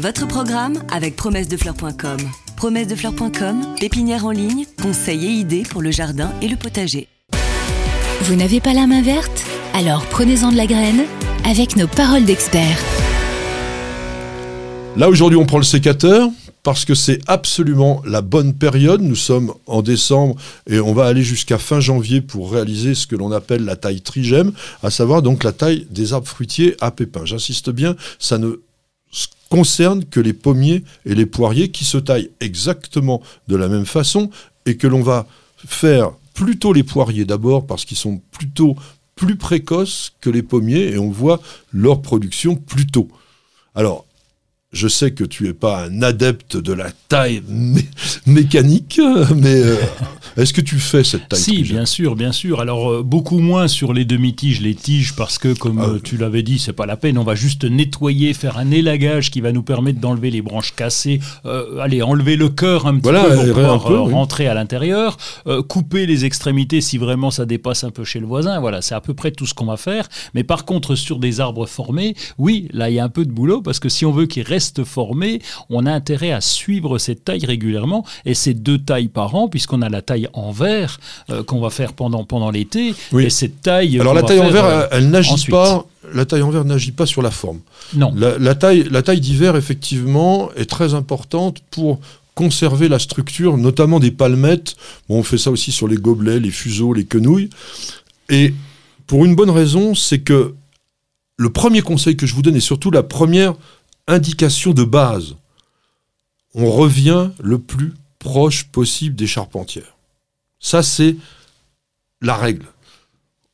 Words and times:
Votre 0.00 0.28
programme 0.28 0.80
avec 0.92 1.16
promessedefleurs.com. 1.16 2.18
Promessedefleurs.com, 2.56 3.74
pépinière 3.80 4.26
en 4.26 4.30
ligne, 4.30 4.64
conseils 4.80 5.26
et 5.26 5.30
idées 5.30 5.64
pour 5.68 5.82
le 5.82 5.90
jardin 5.90 6.32
et 6.40 6.46
le 6.46 6.54
potager. 6.54 7.08
Vous 8.22 8.36
n'avez 8.36 8.60
pas 8.60 8.74
la 8.74 8.86
main 8.86 9.02
verte? 9.02 9.44
Alors 9.74 10.06
prenez-en 10.06 10.52
de 10.52 10.56
la 10.56 10.66
graine 10.66 11.02
avec 11.44 11.74
nos 11.74 11.88
paroles 11.88 12.24
d'experts. 12.24 12.78
Là 14.96 15.08
aujourd'hui 15.08 15.36
on 15.36 15.46
prend 15.46 15.58
le 15.58 15.64
sécateur 15.64 16.28
parce 16.62 16.84
que 16.84 16.94
c'est 16.94 17.18
absolument 17.26 18.00
la 18.06 18.22
bonne 18.22 18.54
période. 18.54 19.00
Nous 19.00 19.16
sommes 19.16 19.52
en 19.66 19.82
décembre 19.82 20.36
et 20.70 20.78
on 20.78 20.92
va 20.92 21.06
aller 21.06 21.24
jusqu'à 21.24 21.58
fin 21.58 21.80
janvier 21.80 22.20
pour 22.20 22.52
réaliser 22.52 22.94
ce 22.94 23.08
que 23.08 23.16
l'on 23.16 23.32
appelle 23.32 23.64
la 23.64 23.74
taille 23.74 24.00
trigème, 24.00 24.52
à 24.84 24.90
savoir 24.90 25.22
donc 25.22 25.42
la 25.42 25.52
taille 25.52 25.88
des 25.90 26.12
arbres 26.12 26.28
fruitiers 26.28 26.76
à 26.80 26.92
pépins. 26.92 27.24
J'insiste 27.24 27.70
bien, 27.70 27.96
ça 28.20 28.38
ne 28.38 28.60
concerne 29.48 30.04
que 30.04 30.20
les 30.20 30.32
pommiers 30.32 30.84
et 31.04 31.14
les 31.14 31.26
poiriers 31.26 31.70
qui 31.70 31.84
se 31.84 31.98
taillent 31.98 32.30
exactement 32.40 33.22
de 33.48 33.56
la 33.56 33.68
même 33.68 33.86
façon 33.86 34.30
et 34.66 34.76
que 34.76 34.86
l'on 34.86 35.02
va 35.02 35.26
faire 35.56 36.12
plutôt 36.34 36.72
les 36.72 36.82
poiriers 36.82 37.24
d'abord 37.24 37.66
parce 37.66 37.84
qu'ils 37.84 37.96
sont 37.96 38.20
plutôt 38.30 38.76
plus 39.16 39.36
précoces 39.36 40.12
que 40.20 40.30
les 40.30 40.42
pommiers 40.42 40.92
et 40.92 40.98
on 40.98 41.10
voit 41.10 41.40
leur 41.72 42.02
production 42.02 42.54
plus 42.54 42.86
tôt. 42.86 43.08
Alors, 43.74 44.04
je 44.72 44.86
sais 44.86 45.12
que 45.12 45.24
tu 45.24 45.48
es 45.48 45.54
pas 45.54 45.84
un 45.84 46.02
adepte 46.02 46.58
de 46.58 46.74
la 46.74 46.90
taille 47.08 47.42
mécanique, 48.26 49.00
mais 49.34 49.54
euh, 49.54 49.76
est-ce 50.36 50.52
que 50.52 50.60
tu 50.60 50.78
fais 50.78 51.04
cette 51.04 51.26
taille 51.26 51.40
Si, 51.40 51.62
bien 51.62 51.86
sûr, 51.86 52.16
bien 52.16 52.32
sûr. 52.32 52.60
Alors 52.60 52.90
euh, 52.90 53.02
beaucoup 53.02 53.38
moins 53.38 53.66
sur 53.66 53.94
les 53.94 54.04
demi-tiges, 54.04 54.60
les 54.60 54.74
tiges, 54.74 55.16
parce 55.16 55.38
que 55.38 55.54
comme 55.54 55.78
ah 55.78 55.88
euh, 55.88 56.00
tu 56.02 56.18
l'avais 56.18 56.42
dit, 56.42 56.58
c'est 56.58 56.74
pas 56.74 56.84
la 56.84 56.98
peine. 56.98 57.16
On 57.16 57.24
va 57.24 57.34
juste 57.34 57.64
nettoyer, 57.64 58.34
faire 58.34 58.58
un 58.58 58.70
élagage 58.70 59.30
qui 59.30 59.40
va 59.40 59.52
nous 59.52 59.62
permettre 59.62 60.00
d'enlever 60.00 60.30
les 60.30 60.42
branches 60.42 60.74
cassées. 60.74 61.20
allez, 61.80 62.02
enlever 62.02 62.36
le 62.36 62.50
cœur 62.50 62.86
un 62.86 62.98
petit 62.98 63.10
peu 63.10 63.34
pour 63.36 63.54
pouvoir 63.54 64.10
rentrer 64.10 64.48
à 64.48 64.54
l'intérieur, 64.54 65.16
couper 65.68 66.04
les 66.04 66.26
extrémités 66.26 66.82
si 66.82 66.98
vraiment 66.98 67.30
ça 67.30 67.46
dépasse 67.46 67.84
un 67.84 67.90
peu 67.90 68.04
chez 68.04 68.20
le 68.20 68.26
voisin. 68.26 68.60
Voilà, 68.60 68.82
c'est 68.82 68.94
à 68.94 69.00
peu 69.00 69.14
près 69.14 69.30
tout 69.30 69.46
ce 69.46 69.54
qu'on 69.54 69.66
va 69.66 69.78
faire. 69.78 70.08
Mais 70.34 70.44
par 70.44 70.66
contre, 70.66 70.94
sur 70.94 71.18
des 71.18 71.40
arbres 71.40 71.66
formés, 71.66 72.14
oui, 72.36 72.68
là 72.72 72.90
il 72.90 72.96
y 72.96 72.98
a 72.98 73.04
un 73.04 73.08
peu 73.08 73.24
de 73.24 73.32
boulot 73.32 73.62
parce 73.62 73.80
que 73.80 73.88
si 73.88 74.04
on 74.04 74.12
veut 74.12 74.26
qu'ils 74.26 74.42
restent 74.42 74.57
formé, 74.84 75.40
on 75.70 75.86
a 75.86 75.92
intérêt 75.92 76.32
à 76.32 76.40
suivre 76.40 76.98
cette 76.98 77.24
taille 77.24 77.44
régulièrement. 77.44 78.04
Et 78.24 78.34
c'est 78.34 78.54
deux 78.54 78.78
tailles 78.78 79.08
par 79.08 79.34
an, 79.34 79.48
puisqu'on 79.48 79.82
a 79.82 79.88
la 79.88 80.02
taille 80.02 80.28
en 80.32 80.50
verre 80.52 81.00
euh, 81.30 81.42
qu'on 81.42 81.60
va 81.60 81.70
faire 81.70 81.92
pendant, 81.92 82.24
pendant 82.24 82.50
l'été. 82.50 82.94
Et 83.18 83.30
cette 83.30 83.62
taille. 83.62 84.00
Alors 84.00 84.14
la 84.14 84.22
taille 84.22 84.40
en 84.40 84.50
verre, 84.50 84.64
euh, 84.64 84.86
elle, 84.90 85.10
n'agit 85.10 85.50
pas. 85.50 85.86
La 86.14 86.24
taille 86.24 86.42
en 86.42 86.50
verre 86.50 86.64
n'agit 86.64 86.92
pas 86.92 87.06
sur 87.06 87.22
la 87.22 87.30
forme. 87.30 87.60
Non. 87.94 88.14
La, 88.16 88.54
taille, 88.54 88.86
la 88.90 89.02
taille 89.02 89.20
d'hiver, 89.20 89.56
effectivement, 89.56 90.50
est 90.56 90.68
très 90.68 90.94
importante 90.94 91.58
pour 91.70 92.00
conserver 92.34 92.88
la 92.88 92.98
structure, 92.98 93.58
notamment 93.58 93.98
des 93.98 94.12
palmettes. 94.12 94.76
Bon, 95.08 95.18
on 95.18 95.22
fait 95.22 95.38
ça 95.38 95.50
aussi 95.50 95.72
sur 95.72 95.88
les 95.88 95.96
gobelets, 95.96 96.38
les 96.38 96.50
fuseaux, 96.50 96.94
les 96.94 97.04
quenouilles. 97.04 97.50
Et 98.30 98.54
pour 99.06 99.24
une 99.24 99.34
bonne 99.34 99.50
raison, 99.50 99.94
c'est 99.94 100.20
que 100.20 100.54
le 101.36 101.50
premier 101.50 101.82
conseil 101.82 102.16
que 102.16 102.26
je 102.26 102.34
vous 102.34 102.42
donne, 102.42 102.56
et 102.56 102.60
surtout 102.60 102.90
la 102.90 103.02
première 103.02 103.54
indication 104.08 104.72
de 104.72 104.84
base. 104.84 105.36
On 106.54 106.70
revient 106.70 107.30
le 107.40 107.58
plus 107.58 107.94
proche 108.18 108.64
possible 108.64 109.14
des 109.14 109.26
charpentières. 109.26 109.96
Ça, 110.58 110.82
c'est 110.82 111.16
la 112.20 112.36
règle. 112.36 112.66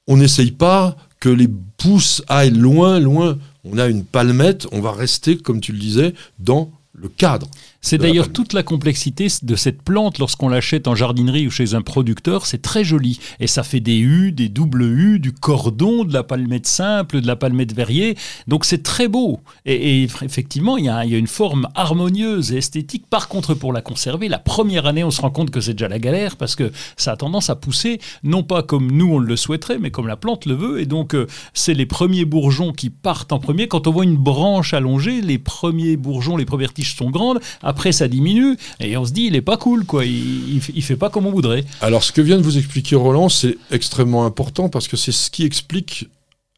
On 0.07 0.17
n'essaye 0.17 0.53
pas 0.53 0.97
que 1.21 1.29
les 1.29 1.49
pousses 1.77 2.23
aillent 2.29 2.51
loin, 2.51 2.99
loin. 2.99 3.39
On 3.65 3.79
a 3.79 3.87
une 3.87 4.05
palmette, 4.05 4.67
on 4.73 4.81
va 4.81 4.93
rester, 4.93 5.37
comme 5.37 5.61
tu 5.61 5.73
le 5.73 5.79
disais, 5.79 6.15
dans 6.39 6.71
le 6.93 7.09
cadre. 7.09 7.49
C'est 7.85 7.99
d'ailleurs 7.99 8.33
toute 8.33 8.55
la 8.55 8.63
complexité 8.63 9.29
de 9.43 9.57
cette 9.57 9.83
plante 9.83 10.19
lorsqu'on 10.19 10.49
l'achète 10.49 10.89
en 10.89 10.95
jardinerie 10.95 11.47
ou 11.47 11.51
chez 11.51 11.75
un 11.75 11.83
producteur, 11.83 12.47
c'est 12.47 12.63
très 12.63 12.83
joli. 12.83 13.21
Et 13.41 13.47
ça 13.47 13.63
fait 13.63 13.81
des 13.81 13.99
U, 13.99 14.33
des 14.33 14.49
doubles 14.49 14.85
U, 14.85 15.21
du 15.21 15.33
cordon, 15.33 16.05
de 16.05 16.15
la 16.15 16.23
palmette 16.23 16.67
simple, 16.67 17.21
de 17.21 17.27
la 17.27 17.37
palmette 17.37 17.75
verrier. 17.75 18.17
Donc 18.49 18.65
c'est 18.65 18.83
très 18.83 19.07
beau. 19.07 19.41
Et, 19.67 20.05
effectivement, 20.23 20.79
il 20.79 20.87
y, 20.87 20.89
a, 20.89 21.05
une 21.05 21.27
forme 21.27 21.69
harmonieuse 21.75 22.53
et 22.53 22.57
esthétique. 22.57 23.07
Par 23.07 23.29
contre, 23.29 23.53
pour 23.53 23.71
la 23.71 23.83
conserver, 23.83 24.29
la 24.29 24.39
première 24.39 24.87
année, 24.87 25.05
on 25.05 25.11
se 25.11 25.21
rend 25.21 25.31
compte 25.31 25.51
que 25.51 25.61
c'est 25.61 25.75
déjà 25.75 25.89
la 25.89 25.99
galère 25.99 26.37
parce 26.37 26.57
que 26.57 26.73
ça 26.97 27.13
a 27.13 27.17
tendance 27.19 27.51
à 27.51 27.55
pousser, 27.55 28.01
non 28.23 28.43
pas 28.43 28.63
comme 28.63 28.91
nous 28.91 29.13
on 29.13 29.19
le 29.19 29.37
souhaiterait, 29.37 29.77
mais 29.79 29.91
comme 29.91 30.07
la 30.07 30.17
plante 30.17 30.47
le 30.47 30.55
veut. 30.55 30.81
Et 30.81 30.87
donc, 30.87 31.15
euh, 31.15 31.27
c'est 31.53 31.75
les 31.75 31.85
premiers 31.85 32.25
bourgeons 32.25 32.73
qui 32.73 32.89
partent 32.89 33.33
en 33.33 33.41
premier. 33.41 33.69
Quand 33.69 33.87
on 33.87 33.91
voit 33.91 34.05
une 34.05 34.17
branche 34.17 34.73
allongée, 34.73 35.21
les 35.21 35.39
premiers 35.39 35.99
bourgeons, 35.99 36.39
les 36.39 36.47
premières 36.47 36.73
tiges 36.73 36.97
sont 36.97 37.11
grandes. 37.11 37.41
Après, 37.63 37.74
ça 37.93 38.09
diminue 38.09 38.57
et 38.81 38.97
on 38.97 39.05
se 39.05 39.13
dit, 39.13 39.27
il 39.27 39.37
est 39.37 39.43
pas 39.43 39.57
cool, 39.57 39.85
quoi. 39.85 40.05
Il, 40.05 40.61
il, 40.75 40.83
fait 40.83 40.97
pas 40.97 41.11
comme 41.11 41.27
on 41.27 41.31
voudrait. 41.31 41.65
Alors, 41.81 42.03
ce 42.03 42.13
que 42.13 42.21
vient 42.21 42.37
de 42.37 42.43
vous 42.43 42.59
expliquer 42.59 42.97
Roland, 42.97 43.29
c'est 43.29 43.57
extrêmement 43.71 44.25
important 44.25 44.69
parce 44.69 44.89
que 44.89 44.97
c'est 44.97 45.13
ce 45.13 45.31
qui 45.31 45.45
explique 45.45 46.09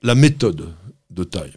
la 0.02 0.14
méthode 0.14 0.68
de 1.10 1.24
taille. 1.24 1.52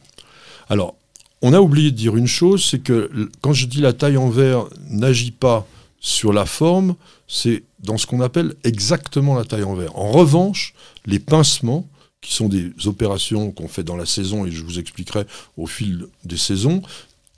Alors, 0.69 0.95
on 1.41 1.53
a 1.53 1.59
oublié 1.59 1.91
de 1.91 1.95
dire 1.95 2.15
une 2.15 2.27
chose, 2.27 2.65
c'est 2.65 2.79
que 2.79 3.29
quand 3.41 3.53
je 3.53 3.65
dis 3.65 3.81
la 3.81 3.93
taille 3.93 4.17
en 4.17 4.29
verre 4.29 4.65
n'agit 4.89 5.31
pas 5.31 5.65
sur 5.99 6.33
la 6.33 6.45
forme, 6.45 6.95
c'est 7.27 7.63
dans 7.79 7.97
ce 7.97 8.05
qu'on 8.05 8.21
appelle 8.21 8.55
exactement 8.63 9.35
la 9.35 9.45
taille 9.45 9.63
en 9.63 9.75
verre. 9.75 9.95
En 9.97 10.11
revanche, 10.11 10.73
les 11.05 11.19
pincements, 11.19 11.87
qui 12.21 12.33
sont 12.33 12.49
des 12.49 12.71
opérations 12.85 13.51
qu'on 13.51 13.69
fait 13.69 13.83
dans 13.83 13.95
la 13.95 14.05
saison, 14.05 14.45
et 14.45 14.51
je 14.51 14.63
vous 14.63 14.79
expliquerai 14.79 15.25
au 15.55 15.67
fil 15.67 16.07
des 16.25 16.37
saisons, 16.37 16.81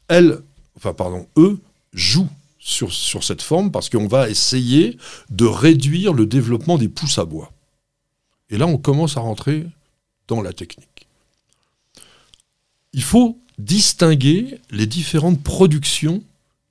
elles, 0.08 0.40
enfin 0.76 0.94
pardon, 0.94 1.28
eux, 1.38 1.60
sur, 1.96 2.94
sur 2.94 3.24
cette 3.24 3.42
forme 3.42 3.72
parce 3.72 3.90
qu'on 3.90 4.08
va 4.08 4.30
essayer 4.30 4.98
de 5.30 5.46
réduire 5.46 6.14
le 6.14 6.26
développement 6.26 6.78
des 6.78 6.90
pousses 6.90 7.18
à 7.18 7.26
bois. 7.26 7.52
Et 8.50 8.58
là, 8.58 8.68
on 8.68 8.78
commence 8.78 9.18
à 9.18 9.22
rentrer 9.22 9.66
dans 10.28 10.42
la 10.42 10.54
technique. 10.54 11.08
Il 12.94 13.04
faut 13.04 13.40
distinguer 13.58 14.60
les 14.70 14.86
différentes 14.86 15.42
productions 15.42 16.24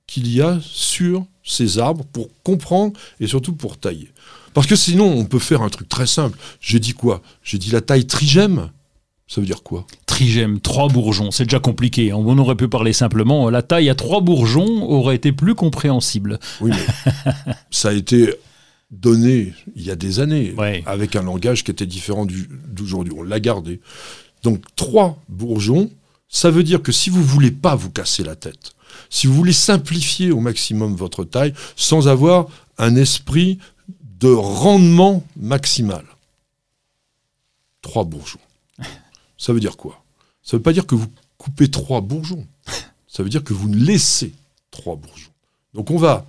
qu'il 0.07 0.31
y 0.31 0.41
a 0.41 0.59
sur 0.61 1.25
ces 1.43 1.79
arbres 1.79 2.05
pour 2.05 2.29
comprendre 2.43 2.99
et 3.19 3.27
surtout 3.27 3.53
pour 3.53 3.77
tailler. 3.77 4.11
Parce 4.53 4.67
que 4.67 4.75
sinon, 4.75 5.05
on 5.05 5.25
peut 5.25 5.39
faire 5.39 5.61
un 5.61 5.69
truc 5.69 5.87
très 5.87 6.07
simple. 6.07 6.37
J'ai 6.59 6.79
dit 6.79 6.93
quoi? 6.93 7.21
J'ai 7.43 7.57
dit 7.57 7.71
la 7.71 7.81
taille 7.81 8.05
trigème. 8.05 8.69
Ça 9.31 9.39
veut 9.39 9.47
dire 9.47 9.63
quoi 9.63 9.87
Trigème, 10.07 10.59
trois 10.59 10.89
bourgeons, 10.89 11.31
c'est 11.31 11.45
déjà 11.45 11.61
compliqué. 11.61 12.11
On 12.11 12.37
aurait 12.37 12.57
pu 12.57 12.67
parler 12.67 12.91
simplement, 12.91 13.49
la 13.49 13.61
taille 13.61 13.89
à 13.89 13.95
trois 13.95 14.19
bourgeons 14.19 14.83
aurait 14.89 15.15
été 15.15 15.31
plus 15.31 15.55
compréhensible. 15.55 16.37
Oui, 16.59 16.71
mais 16.71 17.53
ça 17.71 17.89
a 17.89 17.93
été 17.93 18.33
donné 18.91 19.53
il 19.77 19.83
y 19.83 19.89
a 19.89 19.95
des 19.95 20.19
années, 20.19 20.53
avec 20.85 21.15
un 21.15 21.23
langage 21.23 21.63
qui 21.63 21.71
était 21.71 21.85
différent 21.85 22.27
d'aujourd'hui. 22.67 23.13
On 23.15 23.23
l'a 23.23 23.39
gardé. 23.39 23.79
Donc 24.43 24.65
trois 24.75 25.17
bourgeons, 25.29 25.89
ça 26.27 26.51
veut 26.51 26.63
dire 26.63 26.81
que 26.81 26.91
si 26.91 27.09
vous 27.09 27.23
voulez 27.23 27.51
pas 27.51 27.75
vous 27.75 27.89
casser 27.89 28.25
la 28.25 28.35
tête, 28.35 28.73
si 29.09 29.27
vous 29.27 29.33
voulez 29.33 29.53
simplifier 29.53 30.33
au 30.33 30.41
maximum 30.41 30.93
votre 30.93 31.23
taille 31.23 31.53
sans 31.77 32.09
avoir 32.09 32.47
un 32.77 32.97
esprit 32.97 33.59
de 34.19 34.27
rendement 34.27 35.23
maximal, 35.37 36.03
trois 37.81 38.03
bourgeons. 38.03 38.39
Ça 39.41 39.53
veut 39.53 39.59
dire 39.59 39.75
quoi? 39.75 40.03
Ça 40.43 40.55
ne 40.55 40.59
veut 40.59 40.63
pas 40.63 40.71
dire 40.71 40.85
que 40.85 40.93
vous 40.93 41.07
coupez 41.39 41.71
trois 41.71 41.99
bourgeons. 41.99 42.45
Ça 43.07 43.23
veut 43.23 43.29
dire 43.29 43.43
que 43.43 43.53
vous 43.53 43.73
laissez 43.73 44.33
trois 44.69 44.95
bourgeons. 44.95 45.31
Donc 45.73 45.89
on 45.89 45.97
va 45.97 46.27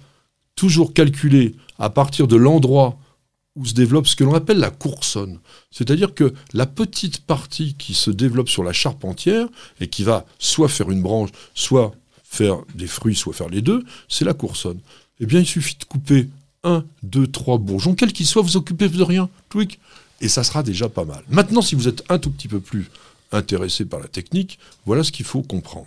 toujours 0.57 0.95
calculer 0.95 1.55
à 1.79 1.91
partir 1.91 2.27
de 2.27 2.37
l'endroit 2.37 2.99
où 3.55 3.67
se 3.67 3.75
développe 3.75 4.07
ce 4.07 4.17
que 4.17 4.25
l'on 4.25 4.33
appelle 4.33 4.57
la 4.57 4.71
coursonne. 4.71 5.41
C'est-à-dire 5.71 6.15
que 6.15 6.33
la 6.55 6.65
petite 6.65 7.19
partie 7.27 7.75
qui 7.75 7.93
se 7.93 8.11
développe 8.11 8.49
sur 8.49 8.65
la 8.65 8.73
charpentière 8.73 9.47
et 9.79 9.89
qui 9.89 10.05
va 10.05 10.25
soit 10.39 10.71
faire 10.71 10.91
une 10.91 11.03
branche, 11.03 11.29
soit 11.55 11.95
faire 12.25 12.63
des 12.75 12.87
fruits, 12.87 13.15
soit 13.15 13.35
faire 13.35 13.51
les 13.51 13.61
deux, 13.61 13.85
c'est 14.09 14.25
la 14.25 14.33
coursonne. 14.33 14.81
Eh 15.21 15.27
bien, 15.27 15.41
il 15.41 15.47
suffit 15.47 15.77
de 15.79 15.85
couper 15.85 16.31
un, 16.65 16.83
deux, 17.03 17.27
trois 17.27 17.59
bourgeons, 17.59 17.95
quels 17.95 18.15
qu'ils 18.15 18.27
soient, 18.27 18.41
vous 18.41 18.57
occupez 18.57 18.89
de 18.89 19.03
rien, 19.03 19.29
tweak, 19.51 19.79
et 20.23 20.29
ça 20.29 20.45
sera 20.45 20.63
déjà 20.63 20.89
pas 20.89 21.05
mal. 21.05 21.23
Maintenant, 21.29 21.61
si 21.61 21.75
vous 21.75 21.89
êtes 21.89 22.05
un 22.09 22.19
tout 22.19 22.31
petit 22.31 22.49
peu 22.49 22.61
plus 22.61 22.89
intéressé 23.33 23.85
par 23.85 24.01
la 24.01 24.09
technique, 24.09 24.59
voilà 24.87 25.05
ce 25.05 25.13
qu'il 25.13 25.27
faut 25.27 25.43
comprendre. 25.43 25.87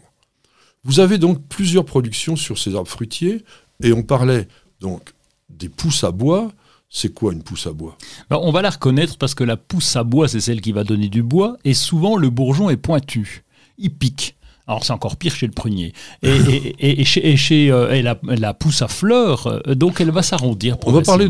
Vous 0.84 1.00
avez 1.00 1.18
donc 1.18 1.42
plusieurs 1.48 1.86
productions 1.86 2.36
sur 2.36 2.60
ces 2.60 2.76
arbres 2.76 2.90
fruitiers, 2.90 3.44
et 3.82 3.92
on 3.92 4.04
parlait 4.04 4.48
donc 4.82 5.14
des 5.50 5.70
pousses 5.70 6.04
à 6.04 6.12
bois. 6.12 6.52
C'est 6.90 7.14
quoi 7.14 7.34
une 7.34 7.44
pousse 7.44 7.68
à 7.68 7.74
bois? 7.74 7.98
On 8.30 8.52
va 8.52 8.62
la 8.62 8.70
reconnaître 8.70 9.18
parce 9.18 9.34
que 9.34 9.44
la 9.44 9.58
pousse 9.58 9.96
à 9.96 10.04
bois, 10.04 10.28
c'est 10.28 10.40
celle 10.40 10.62
qui 10.62 10.72
va 10.72 10.84
donner 10.84 11.10
du 11.10 11.24
bois, 11.24 11.58
et 11.66 11.74
souvent 11.74 12.16
le 12.16 12.30
bourgeon 12.30 12.70
est 12.70 12.78
pointu, 12.78 13.44
il 13.78 13.92
pique. 13.92 14.36
Alors 14.68 14.84
c'est 14.84 14.94
encore 14.94 15.16
pire 15.16 15.36
chez 15.36 15.46
le 15.46 15.54
prunier. 15.54 15.94
Et, 16.24 17.04
chez, 17.06 17.72
euh, 17.72 18.16
la, 18.24 18.54
pousse 18.54 18.82
à 18.82 18.88
fleurs, 18.88 19.48
euh, 19.48 19.76
donc 19.76 20.02
elle 20.02 20.12
va 20.12 20.24
s'arrondir. 20.24 20.78
On 20.86 20.92
va 20.92 21.02
parler 21.02 21.28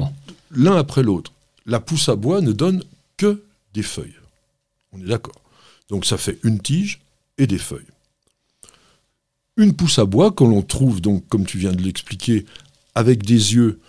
l'un 0.52 0.76
après 0.76 1.04
l'autre. 1.04 1.32
La 1.66 1.80
pousse 1.80 2.10
à 2.10 2.16
bois 2.16 2.42
ne 2.42 2.52
donne 2.52 2.84
que 3.18 3.42
des 3.74 3.84
feuilles. 3.84 4.14
On 4.94 5.00
est 5.00 5.08
d'accord. 5.08 5.36
Donc 5.90 6.06
ça 6.06 6.18
fait 6.18 6.40
une 6.44 6.60
tige 6.60 7.02
et 7.38 7.48
des 7.48 7.58
feuilles. 7.58 7.86
Une 9.58 9.76
pousse 9.76 10.00
à 10.00 10.06
bois 10.06 10.32
que 10.32 10.44
l'on 10.44 10.62
trouve 10.62 11.02
donc, 11.02 11.28
comme 11.28 11.46
tu 11.46 11.58
viens 11.58 11.72
de 11.72 11.82
l'expliquer, 11.82 12.46
avec 12.94 13.24
des 13.24 13.54
yeux. 13.54 13.80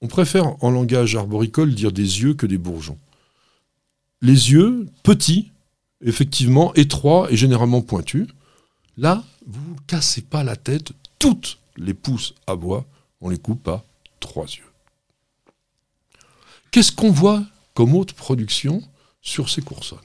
On 0.00 0.06
préfère 0.06 0.62
en 0.62 0.70
langage 0.70 1.16
arboricole 1.16 1.74
dire 1.74 1.92
des 1.92 2.22
yeux 2.22 2.34
que 2.34 2.46
des 2.46 2.58
bourgeons. 2.58 2.98
Les 4.20 4.52
yeux 4.52 4.86
petits, 5.02 5.50
effectivement 6.04 6.74
étroits 6.74 7.30
et 7.30 7.36
généralement 7.36 7.82
pointus. 7.82 8.28
Là, 8.96 9.24
vous 9.46 9.74
ne 9.74 9.80
cassez 9.86 10.22
pas 10.22 10.44
la 10.44 10.56
tête. 10.56 10.92
Toutes 11.18 11.58
les 11.76 11.94
pousses 11.94 12.34
à 12.46 12.54
bois, 12.54 12.84
on 13.20 13.30
les 13.30 13.38
coupe 13.38 13.66
à 13.66 13.84
trois 14.20 14.46
yeux. 14.46 14.70
Qu'est-ce 16.70 16.92
qu'on 16.92 17.10
voit 17.10 17.44
comme 17.72 17.94
autre 17.94 18.14
production 18.14 18.82
sur 19.22 19.48
ces 19.48 19.62
coursonnes? 19.62 19.98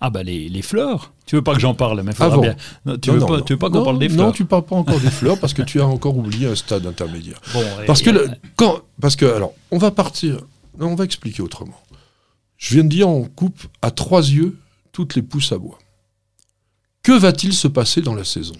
Ah 0.00 0.10
bah 0.10 0.22
les, 0.22 0.62
fleurs. 0.62 1.12
Tu 1.24 1.36
veux 1.36 1.42
pas 1.42 1.54
que 1.54 1.60
j'en 1.60 1.74
parle, 1.74 2.02
mais 2.02 2.12
ah 2.20 2.36
bien. 2.36 2.54
tu, 2.98 3.10
veux 3.10 3.18
pas, 3.20 3.38
veux 3.38 3.56
pas 3.56 3.70
qu'on 3.70 3.84
parle 3.84 3.98
des 3.98 4.08
fleurs 4.08 4.26
Non, 4.26 4.32
tu 4.32 4.44
parles 4.44 4.64
pas 4.64 4.76
encore 4.76 5.00
des 5.00 5.10
fleurs 5.10 5.38
parce 5.40 5.54
que 5.54 5.62
tu 5.62 5.80
as 5.80 5.86
encore 5.86 6.16
oublié 6.16 6.46
un 6.46 6.54
stade 6.54 6.86
intermédiaire. 6.86 7.40
parce 7.86 8.02
que 8.02 8.28
quand, 8.56 8.80
parce 9.00 9.16
que 9.16 9.24
alors, 9.24 9.54
on 9.70 9.78
va 9.78 9.90
partir. 9.90 10.38
on 10.78 10.94
va 10.94 11.04
expliquer 11.04 11.42
autrement. 11.42 11.80
Je 12.58 12.74
viens 12.74 12.84
de 12.84 12.88
dire, 12.88 13.08
on 13.08 13.24
coupe 13.24 13.60
à 13.82 13.90
trois 13.90 14.22
yeux 14.22 14.58
toutes 14.92 15.14
les 15.14 15.22
pousses 15.22 15.52
à 15.52 15.58
bois. 15.58 15.78
Que 17.02 17.12
va-t-il 17.12 17.52
se 17.52 17.68
passer 17.68 18.00
dans 18.00 18.14
la 18.14 18.24
saison? 18.24 18.56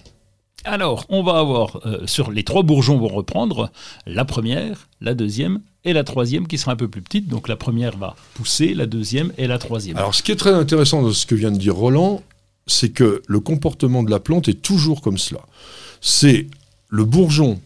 Alors, 0.67 1.05
on 1.09 1.23
va 1.23 1.39
avoir, 1.39 1.79
euh, 1.85 2.05
sur 2.05 2.29
les 2.29 2.43
trois 2.43 2.61
bourgeons 2.61 2.97
vont 2.97 3.07
reprendre 3.07 3.71
la 4.05 4.25
première, 4.25 4.87
la 5.01 5.13
deuxième 5.13 5.61
et 5.85 5.93
la 5.93 6.03
troisième 6.03 6.47
qui 6.47 6.57
sera 6.57 6.73
un 6.73 6.75
peu 6.75 6.89
plus 6.89 7.01
petite. 7.01 7.27
Donc 7.27 7.47
la 7.47 7.55
première 7.55 7.97
va 7.97 8.15
pousser, 8.33 8.73
la 8.73 8.85
deuxième 8.85 9.31
et 9.37 9.47
la 9.47 9.57
troisième. 9.57 9.97
Alors 9.97 10.13
ce 10.13 10.21
qui 10.21 10.31
est 10.31 10.35
très 10.35 10.53
intéressant 10.53 11.01
dans 11.01 11.13
ce 11.13 11.25
que 11.25 11.35
vient 11.35 11.51
de 11.51 11.57
dire 11.57 11.75
Roland, 11.75 12.21
c'est 12.67 12.89
que 12.89 13.21
le 13.25 13.39
comportement 13.39 14.03
de 14.03 14.11
la 14.11 14.19
plante 14.19 14.49
est 14.49 14.61
toujours 14.61 15.01
comme 15.01 15.17
cela. 15.17 15.41
C'est 16.01 16.47
le 16.89 17.05
bourgeon 17.05 17.61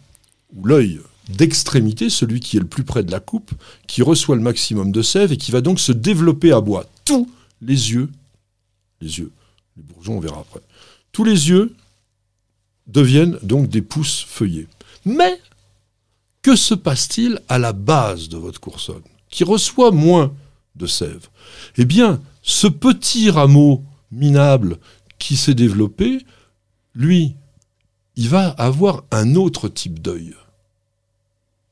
ou 0.54 0.64
l'œil 0.64 1.00
d'extrémité, 1.28 2.08
celui 2.08 2.40
qui 2.40 2.56
est 2.56 2.60
le 2.60 2.66
plus 2.66 2.84
près 2.84 3.02
de 3.02 3.10
la 3.10 3.20
coupe, 3.20 3.52
qui 3.86 4.02
reçoit 4.02 4.36
le 4.36 4.42
maximum 4.42 4.92
de 4.92 5.02
sève 5.02 5.32
et 5.32 5.36
qui 5.36 5.50
va 5.50 5.60
donc 5.60 5.80
se 5.80 5.92
développer 5.92 6.52
à 6.52 6.60
bois. 6.60 6.86
Tous 7.04 7.28
les 7.60 7.92
yeux, 7.92 8.10
les 9.00 9.18
yeux, 9.18 9.32
les 9.76 9.82
bourgeons 9.82 10.18
on 10.18 10.20
verra 10.20 10.40
après, 10.40 10.60
tous 11.10 11.24
les 11.24 11.48
yeux 11.48 11.74
deviennent 12.92 13.38
donc 13.42 13.68
des 13.68 13.82
pousses 13.82 14.24
feuillées. 14.28 14.68
Mais 15.04 15.40
que 16.42 16.56
se 16.56 16.74
passe-t-il 16.74 17.40
à 17.48 17.58
la 17.58 17.72
base 17.72 18.28
de 18.28 18.36
votre 18.36 18.60
coursonne, 18.60 19.02
qui 19.30 19.44
reçoit 19.44 19.90
moins 19.90 20.32
de 20.76 20.86
sève? 20.86 21.28
Eh 21.76 21.84
bien, 21.84 22.20
ce 22.42 22.66
petit 22.66 23.30
rameau 23.30 23.84
minable 24.10 24.78
qui 25.18 25.36
s'est 25.36 25.54
développé, 25.54 26.18
lui, 26.94 27.34
il 28.16 28.28
va 28.28 28.48
avoir 28.48 29.04
un 29.10 29.36
autre 29.36 29.68
type 29.68 30.00
d'œil, 30.00 30.34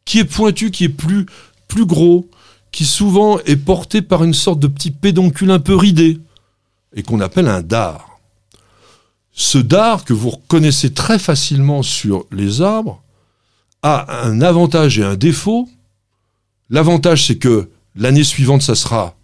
qui 0.04 0.20
est 0.20 0.24
pointu, 0.24 0.70
qui 0.70 0.84
est 0.84 0.88
plus, 0.88 1.26
plus 1.68 1.84
gros, 1.84 2.28
qui 2.72 2.86
souvent 2.86 3.38
est 3.40 3.56
porté 3.56 4.00
par 4.00 4.24
une 4.24 4.34
sorte 4.34 4.60
de 4.60 4.68
petit 4.68 4.90
pédoncule 4.90 5.50
un 5.50 5.58
peu 5.58 5.74
ridé, 5.74 6.18
et 6.94 7.02
qu'on 7.02 7.20
appelle 7.20 7.48
un 7.48 7.62
dard. 7.62 8.09
Ce 9.32 9.58
dard 9.58 10.04
que 10.04 10.12
vous 10.12 10.30
reconnaissez 10.30 10.92
très 10.92 11.18
facilement 11.18 11.82
sur 11.82 12.26
les 12.30 12.62
arbres 12.62 13.02
a 13.82 14.24
un 14.24 14.40
avantage 14.40 14.98
et 14.98 15.04
un 15.04 15.16
défaut. 15.16 15.68
L'avantage, 16.68 17.26
c'est 17.26 17.38
que 17.38 17.70
l'année 17.94 18.24
suivante, 18.24 18.62
ça 18.62 18.74
sera 18.74 19.16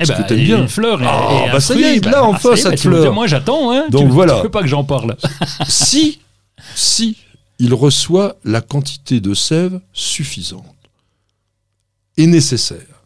eh 0.00 0.04
que 0.06 0.34
bien. 0.34 0.62
Une 0.62 0.68
fleur 0.68 1.02
et, 1.02 1.06
ah, 1.06 1.52
bah 1.52 1.60
ça 1.60 1.74
y 1.74 1.82
est, 1.82 2.04
là, 2.04 2.24
enfin, 2.24 2.56
cette 2.56 2.80
fleur. 2.80 3.12
Moi, 3.12 3.26
j'attends. 3.26 3.72
Hein. 3.72 3.86
Donc 3.90 4.08
tu, 4.08 4.12
voilà. 4.12 4.36
Tu 4.36 4.42
peux 4.42 4.50
pas 4.50 4.62
que 4.62 4.68
j'en 4.68 4.84
parle. 4.84 5.16
si, 5.68 6.20
si 6.74 7.16
il 7.58 7.74
reçoit 7.74 8.36
la 8.44 8.60
quantité 8.60 9.20
de 9.20 9.34
sève 9.34 9.80
suffisante 9.92 10.64
et 12.16 12.26
nécessaire. 12.26 13.04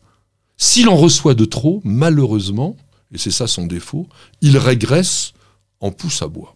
S'il 0.57 0.89
en 0.89 0.97
reçoit 0.97 1.35
de 1.35 1.45
trop, 1.45 1.83
malheureusement, 1.85 2.77
et 3.13 3.19
c'est 3.19 3.31
ça 3.31 3.47
son 3.47 3.67
défaut, 3.67 4.09
il 4.41 4.57
régresse 4.57 5.35
en 5.81 5.91
pousse 5.91 6.23
à 6.23 6.29
bois. 6.29 6.55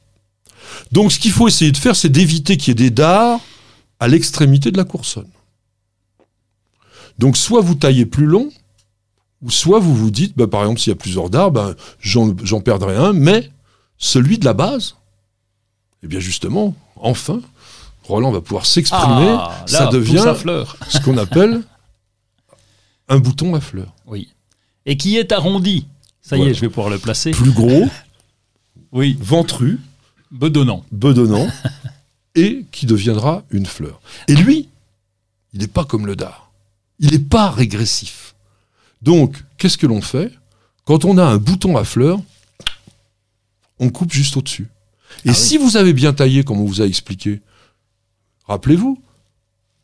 Donc 0.92 1.12
ce 1.12 1.18
qu'il 1.18 1.32
faut 1.32 1.48
essayer 1.48 1.72
de 1.72 1.76
faire, 1.76 1.96
c'est 1.96 2.08
d'éviter 2.08 2.56
qu'il 2.56 2.68
y 2.68 2.70
ait 2.72 2.74
des 2.74 2.90
dards 2.90 3.40
à 3.98 4.08
l'extrémité 4.08 4.70
de 4.70 4.76
la 4.76 4.84
coursonne. 4.84 5.28
Donc 7.18 7.36
soit 7.36 7.60
vous 7.60 7.74
taillez 7.74 8.06
plus 8.06 8.26
long, 8.26 8.50
ou 9.42 9.50
soit 9.50 9.78
vous 9.78 9.94
vous 9.94 10.10
dites, 10.10 10.36
bah, 10.36 10.46
par 10.46 10.62
exemple, 10.62 10.80
s'il 10.80 10.90
y 10.90 10.92
a 10.92 10.96
plusieurs 10.96 11.30
dards, 11.30 11.50
ben, 11.50 11.74
j'en 12.00 12.60
perdrai 12.60 12.96
un, 12.96 13.12
mais 13.12 13.50
celui 13.98 14.38
de 14.38 14.44
la 14.44 14.54
base, 14.54 14.96
eh 16.02 16.06
bien 16.06 16.20
justement, 16.20 16.74
enfin, 16.96 17.40
Roland 18.04 18.32
va 18.32 18.40
pouvoir 18.40 18.66
s'exprimer, 18.66 19.36
ah, 19.38 19.64
ça 19.66 19.86
devient 19.86 20.34
ce 20.88 21.00
qu'on 21.00 21.16
appelle 21.18 21.62
un 23.08 23.18
bouton 23.18 23.54
à 23.54 23.60
fleurs. 23.60 23.94
Oui. 24.06 24.28
Et 24.86 24.96
qui 24.96 25.16
est 25.16 25.32
arrondi? 25.32 25.86
Ça 26.22 26.36
y 26.36 26.42
est, 26.42 26.54
je 26.54 26.60
vais 26.60 26.68
pouvoir 26.68 26.90
le 26.90 26.98
placer. 26.98 27.32
Plus 27.32 27.52
gros, 27.52 27.88
oui. 28.92 29.16
ventru, 29.20 29.78
bedonnant, 30.30 30.84
bedonnant 30.92 31.48
et 32.34 32.64
qui 32.72 32.86
deviendra 32.86 33.44
une 33.50 33.66
fleur. 33.66 34.00
Et 34.28 34.34
lui, 34.34 34.68
il 35.52 35.60
n'est 35.60 35.66
pas 35.66 35.84
comme 35.84 36.06
le 36.06 36.16
dard. 36.16 36.50
Il 36.98 37.10
n'est 37.12 37.18
pas 37.18 37.50
régressif. 37.50 38.34
Donc, 39.02 39.42
qu'est-ce 39.56 39.78
que 39.78 39.86
l'on 39.86 40.02
fait? 40.02 40.32
Quand 40.84 41.04
on 41.04 41.18
a 41.18 41.24
un 41.24 41.38
bouton 41.38 41.76
à 41.76 41.84
fleurs, 41.84 42.20
on 43.78 43.90
coupe 43.90 44.12
juste 44.12 44.36
au-dessus. 44.36 44.68
Et 45.24 45.30
ah 45.30 45.34
si 45.34 45.56
vous 45.56 45.76
avez 45.76 45.92
bien 45.92 46.12
taillé, 46.12 46.44
comme 46.44 46.60
on 46.60 46.66
vous 46.66 46.82
a 46.82 46.86
expliqué, 46.86 47.40
rappelez-vous, 48.46 49.00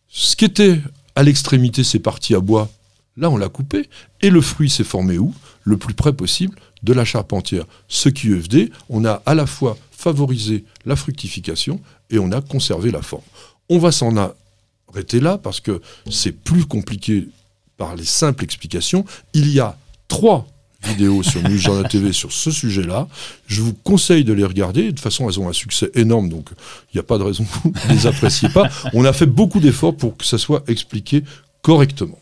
ce 0.08 0.36
qui 0.36 0.44
était 0.44 0.80
à 1.14 1.22
l'extrémité, 1.22 1.82
c'est 1.82 1.98
parti 1.98 2.34
à 2.34 2.40
bois. 2.40 2.70
Là, 3.16 3.30
on 3.30 3.36
l'a 3.36 3.48
coupé. 3.48 3.88
Et 4.20 4.30
le 4.30 4.40
fruit 4.40 4.70
s'est 4.70 4.84
formé 4.84 5.18
où? 5.18 5.34
Le 5.64 5.76
plus 5.76 5.94
près 5.94 6.12
possible 6.12 6.56
de 6.86 6.92
la 6.94 7.04
charpentière. 7.04 7.64
Ce 7.88 8.08
qui 8.08 8.32
EFD, 8.32 8.70
on 8.88 9.04
a 9.04 9.22
à 9.26 9.34
la 9.34 9.44
fois 9.44 9.76
favorisé 9.90 10.64
la 10.86 10.96
fructification 10.96 11.80
et 12.10 12.18
on 12.18 12.32
a 12.32 12.40
conservé 12.40 12.90
la 12.90 13.02
forme. 13.02 13.24
On 13.68 13.78
va 13.78 13.92
s'en 13.92 14.14
arrêter 14.16 15.20
là 15.20 15.36
parce 15.36 15.60
que 15.60 15.82
c'est 16.08 16.32
plus 16.32 16.64
compliqué 16.64 17.28
par 17.76 17.96
les 17.96 18.04
simples 18.04 18.44
explications. 18.44 19.04
Il 19.34 19.48
y 19.50 19.60
a 19.60 19.76
trois 20.08 20.46
vidéos 20.84 21.24
sur 21.24 21.42
News 21.42 21.58
Journal 21.58 21.88
TV 21.88 22.12
sur 22.12 22.30
ce 22.30 22.52
sujet-là. 22.52 23.08
Je 23.48 23.60
vous 23.60 23.74
conseille 23.74 24.22
de 24.22 24.32
les 24.32 24.44
regarder. 24.44 24.84
De 24.84 24.90
toute 24.90 25.00
façon, 25.00 25.28
elles 25.28 25.40
ont 25.40 25.48
un 25.48 25.52
succès 25.52 25.90
énorme, 25.94 26.28
donc 26.28 26.50
il 26.92 26.96
n'y 26.96 27.00
a 27.00 27.02
pas 27.02 27.18
de 27.18 27.24
raison 27.24 27.44
que 27.44 27.58
vous 27.64 27.72
ne 27.88 27.92
les 27.94 28.06
appréciez 28.06 28.48
pas. 28.48 28.68
On 28.94 29.04
a 29.04 29.12
fait 29.12 29.26
beaucoup 29.26 29.58
d'efforts 29.58 29.96
pour 29.96 30.16
que 30.16 30.24
ça 30.24 30.38
soit 30.38 30.62
expliqué 30.68 31.24
correctement. 31.62 32.18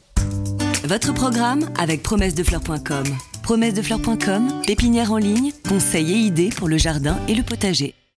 Votre 0.85 1.13
programme 1.13 1.69
avec 1.79 2.03
promessedefleurs.com. 2.03 3.05
Promessedefleurs.com, 3.45 4.63
pépinière 4.67 5.13
en 5.13 5.19
ligne, 5.19 5.53
conseils 5.69 6.13
et 6.13 6.17
idées 6.17 6.49
pour 6.49 6.67
le 6.67 6.79
jardin 6.79 7.19
et 7.29 7.35
le 7.35 7.43
potager. 7.43 7.95